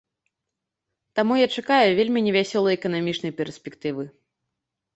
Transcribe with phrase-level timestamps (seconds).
[1.19, 4.03] Таму я чакаю вельмі невясёлай эканамічнай перспектывы.